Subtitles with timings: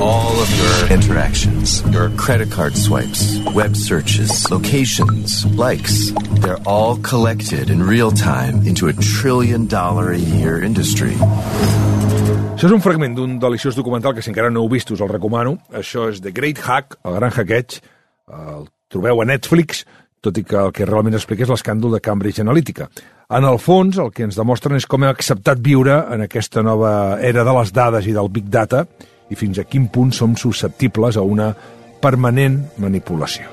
[0.00, 6.10] All of your interactions, your credit card swipes, web searches, locations, likes,
[6.42, 11.14] they're all collected in real time into a trillion dollar a year industry.
[12.54, 15.12] Això és un fragment d'un deliciós documental que si encara no heu vist us el
[15.14, 15.60] recomano.
[15.70, 17.78] Això és The Great Hack, el gran hackeig.
[18.34, 19.86] El trobeu a Netflix,
[20.18, 22.90] tot i que el que realment explica és l'escàndol de Cambridge Analytica.
[23.30, 27.20] En el fons, el que ens demostren és com hem acceptat viure en aquesta nova
[27.22, 28.88] era de les dades i del Big Data
[29.34, 31.50] i fins a quin punt som susceptibles a una
[32.00, 33.50] permanent manipulació.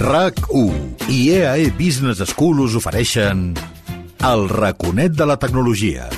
[0.00, 3.50] RAC1 i EAE Business School us ofereixen
[4.24, 6.08] El raconet de la tecnologia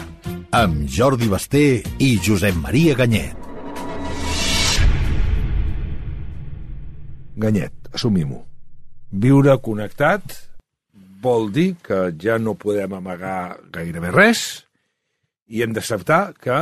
[0.55, 1.65] amb Jordi Basté
[1.99, 3.39] i Josep Maria Ganyet.
[7.43, 8.43] Ganyet, assumim-ho.
[9.11, 10.37] Viure connectat
[11.23, 14.45] vol dir que ja no podem amagar gairebé res
[15.49, 16.61] i hem d'acceptar que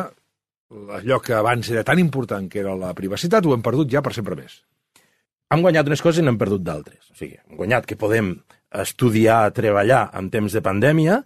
[0.71, 4.15] allò que abans era tan important que era la privacitat ho hem perdut ja per
[4.15, 4.61] sempre més.
[5.51, 7.11] Hem guanyat unes coses i n'hem perdut d'altres.
[7.11, 8.37] O sigui, hem guanyat que podem
[8.71, 11.21] estudiar, treballar en temps de pandèmia,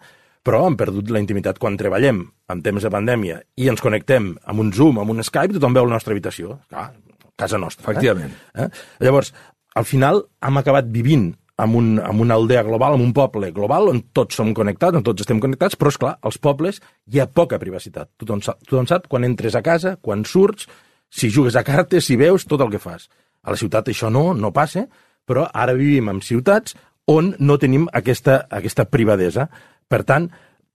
[0.44, 2.22] però hem perdut la intimitat quan treballem
[2.52, 5.88] en temps de pandèmia i ens connectem amb un Zoom, amb un Skype, tothom veu
[5.88, 6.58] la nostra habitació.
[6.72, 6.90] Clar,
[7.36, 7.84] casa nostra.
[7.84, 8.32] Efectivament.
[8.54, 8.64] Eh?
[8.64, 8.68] Eh?
[9.04, 9.32] Llavors,
[9.76, 13.88] al final hem acabat vivint en, un, en una aldea global, en un poble global,
[13.92, 16.80] on tots som connectats, on tots estem connectats, però, és clar, als pobles
[17.12, 18.10] hi ha poca privacitat.
[18.20, 20.66] Tothom sap, tothom sap quan entres a casa, quan surts,
[21.14, 23.06] si jugues a cartes, si veus, tot el que fas.
[23.44, 24.86] A la ciutat això no, no passa,
[25.24, 26.74] però ara vivim en ciutats
[27.10, 29.46] on no tenim aquesta, aquesta privadesa.
[29.88, 30.30] Per tant,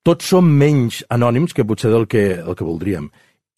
[0.05, 3.09] tots som menys anònims que potser del que, el que voldríem.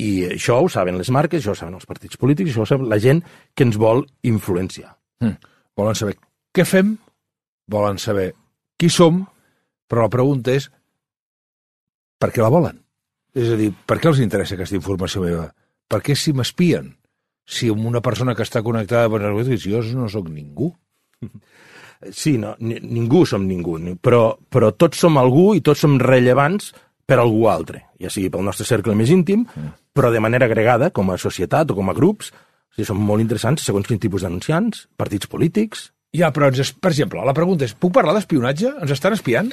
[0.01, 2.89] I això ho saben les marques, això ho saben els partits polítics, això ho saben
[2.89, 3.21] la gent
[3.53, 4.95] que ens vol influenciar.
[5.21, 5.37] Mm.
[5.77, 6.15] Volen saber
[6.55, 6.95] què fem,
[7.67, 8.31] volen saber
[8.77, 9.23] qui som,
[9.87, 10.69] però la pregunta és
[12.21, 12.79] per què la volen?
[13.35, 15.47] És a dir, per què els interessa aquesta informació meva?
[15.87, 16.91] Per què si m'espien?
[17.47, 20.73] Si una persona que està connectada a jo no sóc ningú.
[22.09, 26.71] Sí, no, ni, ningú som ningú, però, però tots som algú i tots som rellevants
[27.05, 29.73] per algú altre, ja sigui pel nostre cercle més íntim, mm.
[29.93, 33.21] però de manera agregada, com a societat o com a grups, o sigui, som molt
[33.21, 35.91] interessants segons quin tipus d'anunciants, partits polítics...
[36.15, 38.73] Ja, però, ens, per exemple, la pregunta és, puc parlar d'espionatge?
[38.83, 39.51] Ens estan espiant?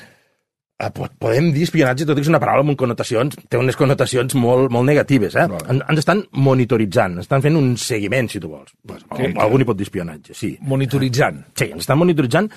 [0.79, 4.37] Eh, podem dir espionatge, tot i que és una paraula amb connotacions, té unes connotacions
[4.39, 5.47] molt, molt negatives, eh?
[5.51, 5.67] Vale.
[5.75, 8.71] En, ens estan monitoritzant, estan fent un seguiment, si tu vols.
[8.87, 10.53] Pues, que, algú n'hi pot dir espionatge, sí.
[10.71, 11.41] Monitoritzant.
[11.59, 12.51] Sí, ens estan monitoritzant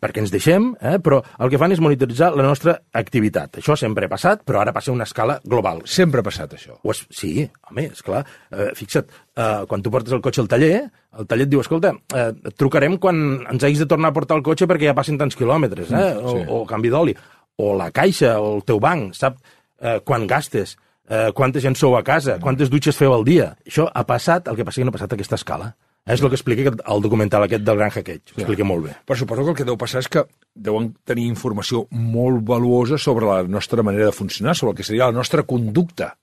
[0.00, 0.98] perquè ens deixem, eh?
[1.02, 3.58] però el que fan és monitoritzar la nostra activitat.
[3.60, 5.82] Això sempre ha passat, però ara passa a una escala global.
[5.90, 6.76] Sempre ha passat això.
[6.82, 7.32] O és, sí,
[7.68, 8.22] home, és clar.
[8.52, 10.84] Eh, fixa't, eh, quan tu portes el cotxe al taller,
[11.18, 14.38] el taller et diu, escolta, eh, et trucarem quan ens hagis de tornar a portar
[14.38, 16.06] el cotxe perquè ja passin tants quilòmetres, eh?
[16.14, 16.46] Mm, sí.
[16.46, 17.16] o, o canvi d'oli.
[17.60, 19.40] O la caixa, o el teu banc, sap
[19.80, 20.76] eh, quan gastes,
[21.10, 23.54] eh, quanta gent sou a casa, quantes dutxes feu al dia.
[23.66, 25.74] Això ha passat, el que passa que no ha passat a aquesta escala.
[26.10, 28.32] És el que explica el documental aquest del Gran Hackeig.
[28.34, 28.96] Ho explica molt bé.
[29.06, 33.28] Però suposo que el que deu passar és que deuen tenir informació molt valuosa sobre
[33.28, 36.14] la nostra manera de funcionar, sobre el que seria la nostra conducta.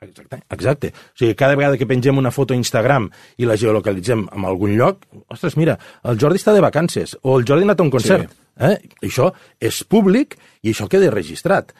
[0.00, 0.92] Exacte, exacte.
[0.92, 3.08] O sigui, cada vegada que pengem una foto a Instagram
[3.40, 7.46] i la geolocalitzem en algun lloc, ostres, mira, el Jordi està de vacances, o el
[7.48, 8.30] Jordi ha anat a un concert.
[8.30, 8.42] Sí.
[8.68, 8.76] Eh?
[9.08, 9.30] Això
[9.60, 11.72] és públic i això queda registrat.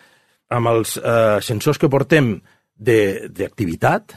[0.53, 2.37] Amb els eh, sensors que portem
[2.77, 4.17] d'activitat,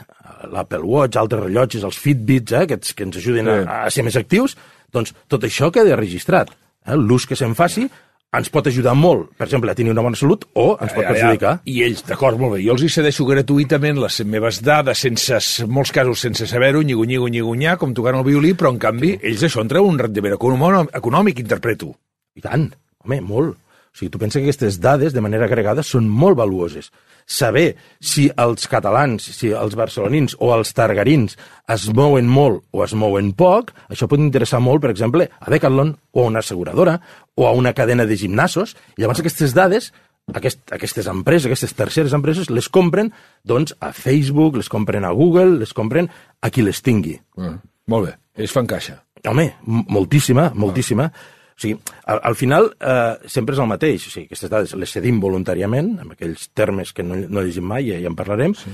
[0.52, 3.56] l'Apple Watch, altres rellotges, els Fitbits, eh, aquests que ens ajuden sí.
[3.64, 4.58] a, a ser més actius,
[4.94, 6.52] doncs tot això queda registrat.
[6.86, 6.98] Eh?
[6.98, 7.88] L'ús que se'n faci
[8.30, 11.54] ens pot ajudar molt, per exemple, a tenir una bona salut o ens pot perjudicar.
[11.58, 11.72] Ja, ja.
[11.74, 15.72] I ells, d'acord, molt bé, jo els hi cedeixo gratuïtament les meves dades, sense, en
[15.74, 19.48] molts casos sense saber-ho, nyigo, nyigo, nyigunyar, com tocant el violí, però en canvi ells
[19.48, 21.96] això en treuen un rendiment econòmic, interpreto.
[22.38, 22.70] I tant,
[23.02, 23.58] home, molt.
[24.00, 26.88] Sigui, tu penses que aquestes dades, de manera agregada, són molt valuoses
[27.30, 31.36] saber si els catalans, si els barcelonins o els targarins
[31.70, 35.92] es mouen molt o es mouen poc, això pot interessar molt, per exemple, a Decathlon
[36.16, 36.96] o a una asseguradora
[37.36, 38.78] o a una cadena de gimnasos.
[38.96, 39.92] I llavors aquestes dades
[40.34, 43.12] aquest, aquestes empreses, aquestes terceres empreses, les compren
[43.44, 46.10] doncs, a Facebook, les compren a Google, les compren
[46.42, 47.18] a qui les tingui.
[47.38, 47.60] Mm,
[47.92, 49.02] molt bé, ells fan caixa.
[49.28, 51.10] Home, moltíssima, moltíssima.
[51.12, 51.39] Ah.
[51.60, 51.76] O sigui,
[52.08, 54.06] al, al final eh, sempre és el mateix.
[54.08, 57.90] O sigui, aquestes dades les cedim voluntàriament, amb aquells termes que no, no llegim mai,
[57.90, 58.72] ja, ja en parlarem, sí.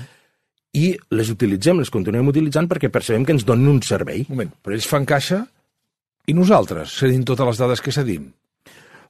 [0.78, 4.22] i les utilitzem, les continuem utilitzant perquè percebem que ens donen un servei.
[4.28, 5.42] Un moment, però ells fan caixa
[6.30, 8.30] i nosaltres cedim totes les dades que cedim?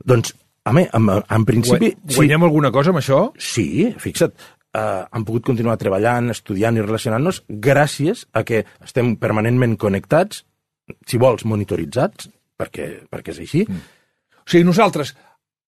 [0.07, 0.31] Doncs,
[0.71, 1.92] home, en, en principi...
[2.16, 2.48] Guanyem sí.
[2.48, 3.19] alguna cosa amb això?
[3.36, 3.68] Sí,
[4.00, 4.39] fixa't.
[4.75, 10.45] eh, hem pogut continuar treballant, estudiant i relacionant-nos gràcies a que estem permanentment connectats,
[11.07, 13.66] si vols, monitoritzats, perquè, perquè és així.
[13.68, 13.84] Mm.
[14.46, 15.16] O sigui, nosaltres,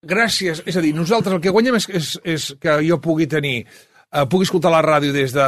[0.04, 3.63] gràcies, és a dir, nosaltres el que guanyem és, és, és que jo pugui tenir
[4.12, 5.45] eh, pugui escoltar la ràdio des de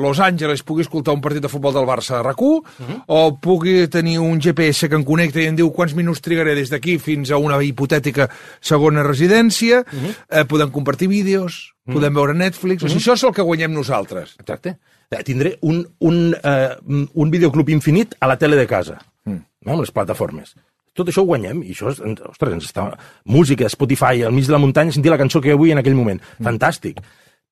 [0.00, 3.02] Los Angeles, pugui escoltar un partit de futbol del Barça a RAC1, uh -huh.
[3.06, 6.70] o pugui tenir un GPS que em connecta i em diu quants minuts trigaré des
[6.70, 8.28] d'aquí fins a una hipotètica
[8.60, 10.14] segona residència, uh -huh.
[10.30, 11.94] eh, podem compartir vídeos, uh -huh.
[11.94, 12.90] podem veure Netflix, uh -huh.
[12.90, 14.36] o sigui, això és el que guanyem nosaltres.
[14.38, 14.78] Exacte.
[15.10, 16.76] Eh, Tindré un, un, eh,
[17.14, 19.40] un videoclub infinit a la tele de casa, mm.
[19.60, 19.72] no?
[19.72, 20.54] amb les plataformes.
[20.92, 22.90] Tot això ho guanyem, i això, és, ostres, ens està...
[23.24, 26.20] Música, Spotify, al mig de la muntanya, sentir la cançó que vull en aquell moment.
[26.20, 26.48] Mm.
[26.50, 27.00] Fantàstic.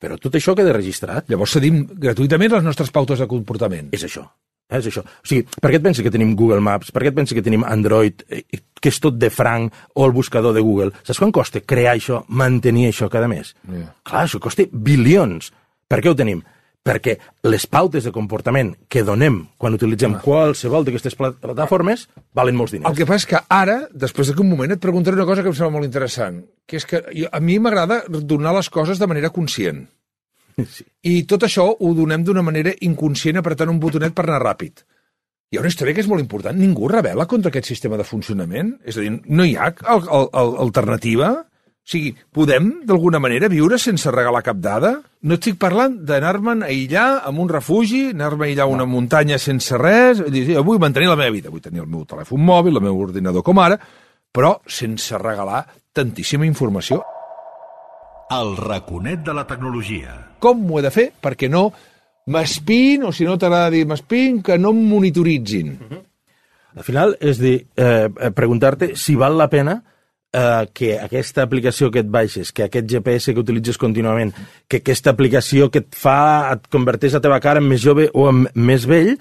[0.00, 1.28] Però tot això queda registrat.
[1.28, 3.90] Llavors cedim gratuïtament les nostres pautes de comportament.
[3.96, 4.26] És això.
[4.70, 5.02] És això.
[5.02, 6.92] O sigui, per què et penses que tenim Google Maps?
[6.94, 8.44] Per què et penses que tenim Android, eh,
[8.80, 10.94] que és tot de franc, o el buscador de Google?
[11.02, 13.52] Saps quan costa crear això, mantenir això cada mes?
[13.66, 13.90] Yeah.
[14.06, 15.50] Clar, això costa bilions.
[15.90, 16.44] Per què ho tenim?
[16.80, 22.72] Perquè les pautes de comportament que donem quan utilitzem qualsevol d'aquestes pla- plataformes valen molts
[22.72, 22.88] diners.
[22.88, 25.56] El que passa és que ara, després d'aquest moment, et preguntaré una cosa que em
[25.58, 29.30] sembla molt interessant, que és que jo, a mi m'agrada donar les coses de manera
[29.30, 29.86] conscient.
[30.60, 30.84] Sí.
[31.08, 34.82] I tot això ho donem d'una manera inconscient apretant un botonet per anar ràpid.
[35.50, 36.58] Hi ha una història que és molt important.
[36.58, 38.74] Ningú rebel·la contra aquest sistema de funcionament?
[38.84, 41.30] És a dir, no hi ha al, al, al, alternativa?
[41.90, 44.92] O sigui, podem, d'alguna manera, viure sense regalar cap dada?
[45.26, 49.40] No estic parlant d'anar-me'n a aïllar amb un refugi, anar-me a aïllar a una muntanya
[49.42, 52.46] sense res, i dir, sí, vull mantenir la meva vida, vull tenir el meu telèfon
[52.46, 53.80] mòbil, el meu ordinador com ara,
[54.30, 57.00] però sense regalar tantíssima informació.
[58.38, 60.14] El raconet de la tecnologia.
[60.38, 61.72] Com ho he de fer perquè no
[62.30, 65.74] m'espin, o si no t'agrada dir m'espin, que no em monitoritzin.
[66.78, 69.80] Al final és dir, eh, eh, preguntar-te si val la pena
[70.32, 74.32] eh, que aquesta aplicació que et baixes, que aquest GPS que utilitzes contínuament,
[74.68, 78.28] que aquesta aplicació que et fa, et converteix la teva cara en més jove o
[78.30, 79.16] en més vell,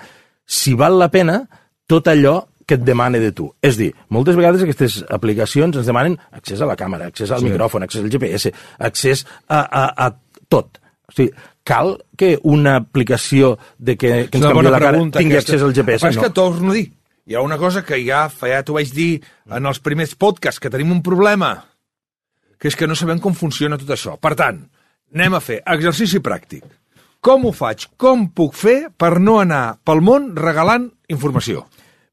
[0.45, 1.43] si val la pena
[1.89, 3.47] tot allò que et demana de tu.
[3.65, 7.47] És dir, moltes vegades aquestes aplicacions ens demanen accés a la càmera, accés al Sí.
[7.49, 10.77] micròfon, accés al GPS, accés a, a, a tot.
[11.09, 11.31] O sigui,
[11.65, 15.53] cal que una aplicació de que, que ens canvia la cara pregunta, tingui aquesta.
[15.55, 16.03] accés al GPS?
[16.05, 16.21] Però és no.
[16.27, 16.85] que torno a dir,
[17.29, 19.19] hi ha una cosa que ja, fa- ja t'ho vaig dir
[19.53, 21.53] en els primers podcasts, que tenim un problema,
[22.59, 24.17] que és que no sabem com funciona tot això.
[24.19, 24.63] Per tant,
[25.13, 26.65] anem a fer exercici pràctic.
[27.21, 27.85] Com ho faig?
[27.99, 31.65] Com puc fer per no anar pel món regalant informació?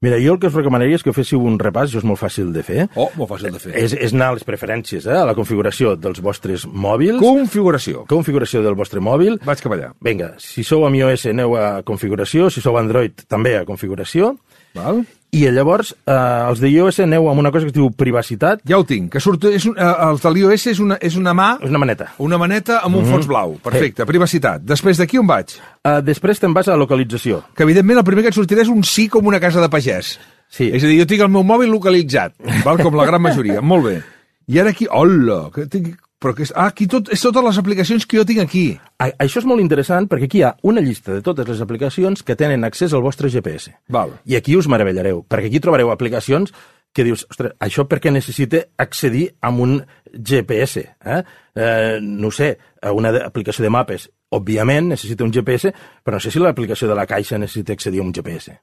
[0.03, 2.51] Mira, jo el que us recomanaria és que féssiu un repàs, això és molt fàcil
[2.53, 2.83] de fer.
[2.93, 3.71] Oh, molt fàcil de fer.
[3.81, 5.15] És, és anar a les preferències, eh?
[5.17, 8.03] a la configuració dels vostres mòbils, Configuració.
[8.05, 9.39] configuració del vostre mòbil.
[9.47, 9.89] Vaig cap allà.
[10.05, 14.35] Vinga, si sou amb iOS aneu a configuració, si sou Android també a configuració,
[14.75, 15.05] Val?
[15.37, 16.13] i llavors eh,
[16.47, 19.19] els de iOS aneu amb una cosa que es diu privacitat, Ja ho tinc, que
[19.19, 22.07] surt, és un, eh, el de l'iOS és una, és una mà, és una maneta.
[22.23, 23.11] una maneta amb un Mhm.
[23.11, 23.57] fons blau.
[23.61, 24.61] Perfecte, privacitat.
[24.63, 25.51] Després d'aquí on vaig?
[25.83, 27.43] Uh, després te'n vas a localització.
[27.53, 30.17] que evidentment el primer que et sortirà és un sí com una casa de pagès.
[30.49, 30.71] Sí.
[30.73, 32.77] És a dir, jo tinc el meu mòbil localitzat, val?
[32.81, 33.59] com la gran majoria.
[33.61, 34.01] Molt bé.
[34.47, 35.97] I ara aquí, hola, que tinc...
[36.17, 38.65] Però que és, ah, aquí tot, és totes les aplicacions que jo tinc aquí.
[38.97, 42.23] A, això és molt interessant perquè aquí hi ha una llista de totes les aplicacions
[42.25, 43.75] que tenen accés al vostre GPS.
[43.93, 44.15] Val.
[44.25, 46.53] I aquí us meravellareu, perquè aquí trobareu aplicacions
[46.97, 49.75] que dius, ostres, això perquè necessita accedir amb un
[50.09, 51.21] GPS, eh?
[51.53, 55.69] eh no sé, a una aplicació de mapes, òbviament necessita un GPS,
[56.03, 58.57] però no sé si l'aplicació de la caixa necessita accedir a un GPS.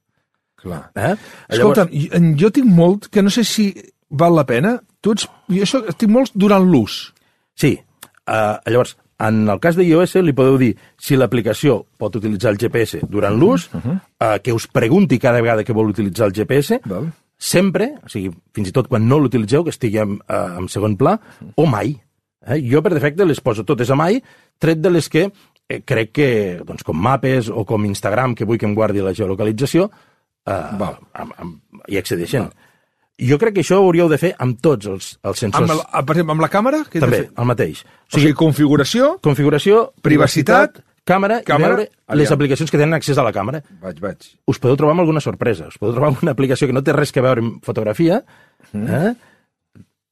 [0.65, 0.83] Clar.
[0.97, 1.15] Eh?
[1.55, 2.39] Escolta'm, Llavors...
[2.41, 3.71] jo tinc molt, que no sé si
[4.11, 7.14] val la pena, tu ets, jo això, tinc molts durant l'ús.
[7.55, 7.79] Sí,
[8.27, 12.59] uh, llavors, en el cas de iOS li podeu dir si l'aplicació pot utilitzar el
[12.61, 13.95] GPS durant l'ús, uh -huh.
[13.95, 17.13] uh, que us pregunti cada vegada que vol utilitzar el GPS, Val.
[17.39, 20.97] sempre, o sigui, fins i tot quan no l'utilitzeu, que estigui en, uh, en segon
[20.97, 21.21] pla,
[21.55, 22.01] o mai.
[22.47, 22.61] Eh?
[22.71, 24.23] Jo, per defecte, les poso totes a mai,
[24.59, 25.33] tret de les que
[25.69, 29.15] eh, crec que, doncs, com Mapes o com Instagram, que vull que em guardi la
[29.15, 29.91] geolocalització,
[30.47, 30.99] uh, Val.
[31.13, 32.51] amb, amb, hi accedeixen.
[33.23, 35.71] Jo crec que això ho hauríeu de fer amb tots els, els sensors.
[35.71, 36.81] Amb, el, per exemple, amb la càmera?
[36.91, 37.29] Què També, fer?
[37.39, 37.85] el mateix.
[38.11, 39.13] O sigui, configuració...
[39.23, 42.19] configuració, Privacitat, càmera, càmera, càmera i veure aviam.
[42.19, 43.61] les aplicacions que tenen accés a la càmera.
[43.85, 44.27] Vaig, vaig.
[44.51, 45.69] Us podeu trobar amb alguna sorpresa.
[45.71, 48.19] Us podeu trobar amb una aplicació que no té res que veure amb fotografia
[48.75, 49.15] eh?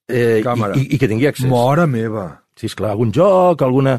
[0.08, 0.42] Eh, Mm.
[0.44, 0.74] Càmera.
[0.76, 1.46] i, i, i que tingui accés.
[1.48, 2.42] Mora meva.
[2.58, 3.94] Sí, esclar, algun joc, alguna,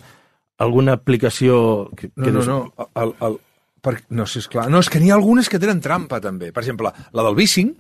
[0.62, 1.90] alguna aplicació...
[1.98, 2.88] Que, No, que no, dius, no.
[3.02, 3.38] El, el,
[3.82, 4.68] per, no sé, esclar.
[4.70, 6.52] No, és que n'hi ha algunes que tenen trampa, també.
[6.54, 7.74] Per exemple, la del bicing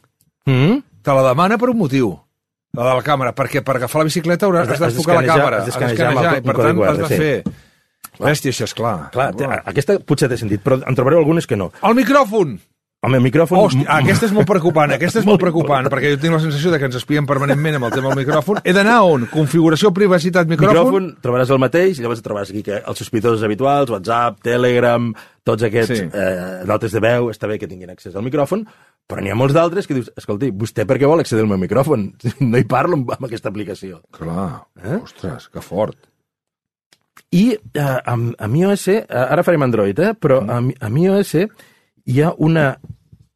[0.50, 0.82] Mm?
[1.04, 2.14] Te la demana per un motiu.
[2.74, 5.20] La de la càmera, perquè per agafar la bicicleta hauràs Has de- has has d'enfocar
[5.20, 7.44] la càmera, has d'escanejar el i per tant has de fer...
[8.14, 9.10] Bèstia, això és clar.
[9.14, 11.72] Clar, té, aquesta potser té sentit, però en trobareu algunes que no.
[11.82, 12.60] El micròfon!
[13.04, 13.60] el meu micròfon...
[13.60, 16.80] Hòstia, aquesta és molt preocupant, aquesta és molt preocupant, perquè jo tinc la sensació de
[16.80, 18.62] que ens espien permanentment amb el tema del micròfon.
[18.64, 19.26] He d'anar on?
[19.34, 20.78] Configuració, privacitat, micròfon?
[20.80, 25.12] micròfon, trobaràs el mateix, i llavors trobaràs aquí que els sospitosos habituals, WhatsApp, Telegram,
[25.44, 26.08] tots aquests sí.
[26.08, 28.64] eh, notes de veu, està bé que tinguin accés al micròfon,
[29.08, 31.60] però n'hi ha molts d'altres que dius, escolti, vostè per què vol accedir al meu
[31.62, 32.08] micròfon?
[32.52, 34.02] No hi parlo amb, amb aquesta aplicació.
[34.16, 35.00] Clar, Eh?
[35.04, 35.98] ostres, que fort.
[37.34, 40.50] I eh, amb, amb iOS, eh, ara farem Android, eh, però Mm.
[40.50, 41.34] amb, amb iOS
[42.06, 42.78] hi ha una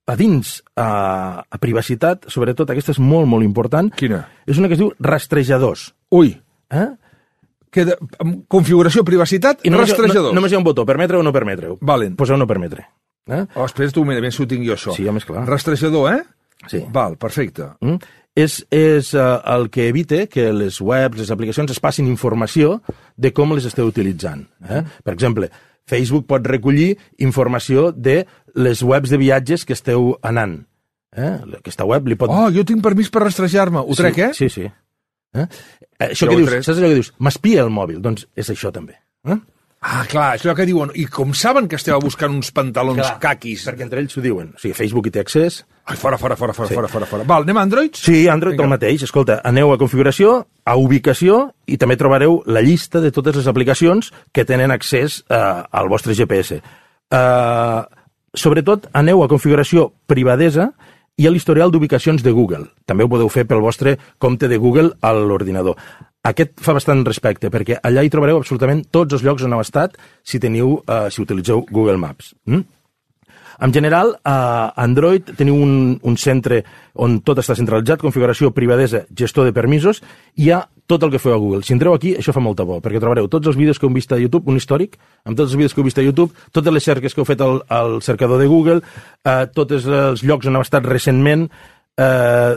[0.07, 4.21] a dins a, a privacitat, sobretot aquesta és molt, molt important, Quina?
[4.47, 5.89] és una que es diu rastrejadors.
[6.15, 6.37] Ui,
[6.71, 6.87] Eh?
[7.71, 10.31] que de, amb configuració, privacitat, I només, rastrejadors.
[10.31, 11.77] No, només hi ha un botó, permetre o no permetre-ho.
[11.81, 12.15] Valen.
[12.15, 12.87] Posa o no permetre.
[13.27, 13.43] Eh?
[13.55, 14.95] Oh, espera, tu, mira, ben si ho tinc jo, això.
[14.95, 15.45] Sí, home, esclar.
[15.47, 16.23] Rastrejador, eh?
[16.71, 16.81] Sí.
[16.93, 17.69] Val, perfecte.
[17.81, 17.99] Mm?
[18.37, 22.77] És, és uh, el que evita que les webs, les aplicacions es passin informació
[23.17, 24.45] de com les esteu utilitzant.
[24.69, 24.83] Eh?
[25.03, 25.49] Per exemple,
[25.89, 26.91] Facebook pot recollir
[27.23, 28.23] informació de
[28.57, 30.59] les webs de viatges que esteu anant.
[31.17, 31.33] Eh?
[31.57, 32.29] Aquesta web li pot...
[32.33, 33.81] Oh, jo tinc permís per rastrejar-me.
[33.81, 34.33] Ho trec, sí, eh?
[34.37, 34.69] Sí, sí.
[35.37, 35.47] Eh?
[36.11, 37.13] Això Ja que dius, saps allò que dius?
[37.23, 38.01] M'espia el mòbil.
[38.03, 38.99] Doncs és això també.
[39.25, 39.39] Eh?
[39.79, 40.89] Ah, clar, és allò que diuen.
[40.97, 43.61] I com saben que esteu buscant uns pantalons Clar, caquis?
[43.67, 44.49] Perquè entre ells ho diuen.
[44.55, 46.73] O sigui, Facebook hi té accés, Ai, fora, fora, fora, fora, Sí.
[46.75, 47.23] fora, fora, fora.
[47.23, 47.99] Val, anem a Androids?
[48.03, 48.63] Sí, Android Vinga.
[48.65, 49.03] el mateix.
[49.03, 54.11] Escolta, aneu a configuració, a ubicació, i també trobareu la llista de totes les aplicacions
[54.33, 55.35] que tenen accés eh,
[55.71, 56.59] al vostre GPS.
[57.11, 57.81] Eh,
[58.33, 60.73] sobretot, aneu a configuració privadesa
[61.17, 62.67] i a l'historial d'ubicacions de Google.
[62.85, 65.77] També ho podeu fer pel vostre compte de Google a l'ordinador.
[66.27, 69.95] Aquest fa bastant respecte, perquè allà hi trobareu absolutament tots els llocs on heu estat
[70.23, 72.35] si teniu, eh, si utilitzeu Google Maps.
[72.45, 72.65] Mm?
[73.59, 79.47] En general, a Android teniu un, un centre on tot està centralitzat, configuració privadesa, gestor
[79.49, 80.03] de permisos,
[80.35, 81.63] i hi ha tot el que feu a Google.
[81.65, 84.11] Si entreu aquí, això fa molta por, perquè trobareu tots els vídeos que heu vist
[84.13, 84.95] a YouTube, un històric,
[85.25, 87.41] amb tots els vídeos que heu vist a YouTube, totes les cerques que heu fet
[87.41, 88.81] al, al cercador de Google,
[89.25, 91.47] eh, tots els llocs on heu estat recentment,
[91.97, 92.53] eh,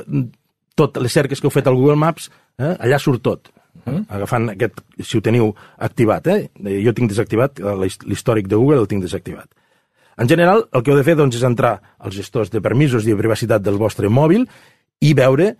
[0.76, 2.28] tot les cerques que heu fet al Google Maps,
[2.61, 3.50] eh, allà surt tot.
[3.87, 3.97] Eh?
[4.12, 6.50] Agafant aquest, si ho teniu activat, eh?
[6.85, 9.49] Jo tinc desactivat, eh, l'hist- l'històric de Google el tinc desactivat.
[10.21, 13.15] En general, el que heu de fer doncs, és entrar als gestors de permisos i
[13.15, 14.45] de privacitat del vostre mòbil
[15.00, 15.55] i veure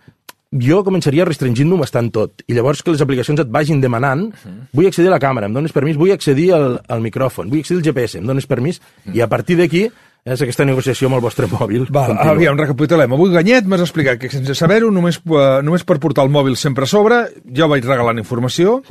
[0.51, 2.43] jo començaria restringint-ho bastant tot.
[2.45, 4.27] I llavors que les aplicacions et vagin demanant
[4.75, 7.79] vull accedir a la càmera, em dones permís, vull accedir al, al micròfon, vull accedir
[7.79, 8.81] al GPS, em dones permís,
[9.13, 9.87] i a partir d'aquí
[10.21, 11.87] és aquesta negociació amb el vostre mòbil.
[11.89, 12.35] Val, continua.
[12.35, 13.13] aviam, recapitulem.
[13.15, 16.85] Avui Ganyet m'has explicat que sense saber-ho, només, eh, només per portar el mòbil sempre
[16.85, 18.81] a sobre, jo vaig regalant informació,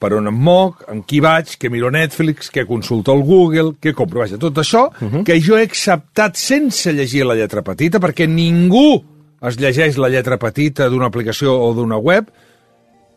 [0.00, 3.92] per on em moc, en qui vaig, què miro Netflix, què consulto al Google, què
[3.92, 4.88] compro, vaja, tot això
[5.24, 9.04] que jo he acceptat sense llegir la lletra petita, perquè ningú
[9.42, 12.28] es llegeix la lletra petita d'una aplicació o d'una web.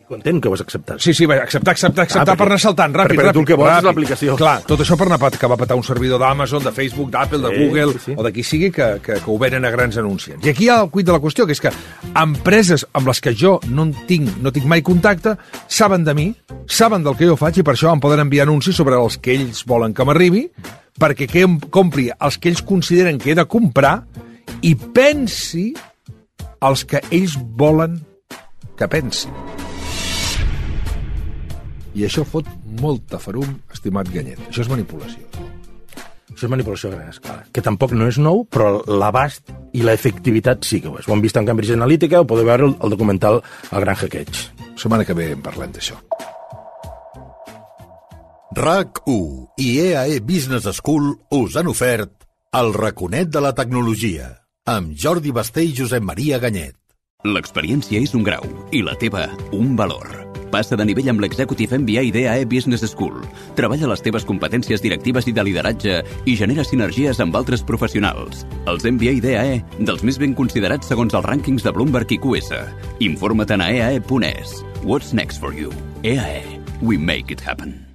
[0.08, 1.00] Content que ho has acceptat.
[1.00, 3.40] Sí, sí, vaja, acceptar, acceptar, acceptar Ah, per anar saltant, ràpid, perquè tu ràpid.
[3.40, 3.86] el que vols és ràpid.
[3.88, 4.36] l'aplicació.
[4.38, 7.40] Clar, tot això per anar a que va patar un servidor d'Amazon, de Facebook, d'Apple,
[7.40, 8.14] de Sí, Google, sí, sí.
[8.18, 10.46] o de qui sigui que, que, que ho venen a grans anunciants.
[10.46, 11.72] I aquí hi ha el cuit de la qüestió, que és que
[12.16, 16.36] empreses amb les que jo no en tinc, no tinc mai contacte, saben de mi,
[16.68, 19.34] saben del que jo faig i per això em poden enviar anuncis sobre els que
[19.34, 20.50] ells volen que m'arribi,
[21.00, 24.04] perquè que em compri els que ells consideren que he de comprar
[24.62, 25.74] i pensi
[26.62, 28.02] els que ells volen
[28.78, 29.30] que pensi.
[31.94, 32.48] I això fot
[32.82, 34.42] molta ferum, estimat Ganyet.
[34.50, 35.28] Això és manipulació.
[36.34, 40.66] Això és manipulació a gran escala, que tampoc no és nou, però l'abast i l'efectivitat
[40.66, 41.08] sí que ho és.
[41.08, 44.34] Ho hem vist en Cambridge Analytica, ho podeu veure al al documental El gran hackeig.
[44.74, 46.00] Setmana que ve en parlem d'això.
[48.54, 52.12] RAC1 i EAE Business School us han ofert
[52.54, 54.30] el raconet de la tecnologia
[54.70, 56.78] amb Jordi Basté i Josep Maria Ganyet.
[57.24, 60.23] L'experiència és un grau i la teva un valor.
[60.54, 63.24] Passa de nivell amb l'Executive MBA d'EAE Business School.
[63.58, 65.96] Treballa les teves competències directives i de lideratge
[66.30, 68.44] i genera sinergies amb altres professionals.
[68.70, 72.54] Els MBA d'EAE, dels més ben considerats segons els rànquings de Bloomberg i QS.
[73.10, 74.62] Informa't a eae.es.
[74.84, 75.74] What's next for you?
[76.04, 76.62] EAE.
[76.82, 77.93] We make it happen.